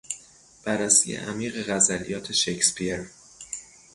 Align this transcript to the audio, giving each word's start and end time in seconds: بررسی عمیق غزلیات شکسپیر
بررسی 0.63 1.15
عمیق 1.15 1.69
غزلیات 1.75 2.31
شکسپیر 2.31 3.05